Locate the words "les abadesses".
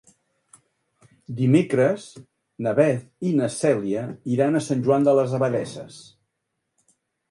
5.23-6.05